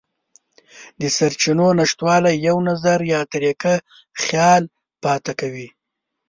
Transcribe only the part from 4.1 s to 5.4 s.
خیال پاتې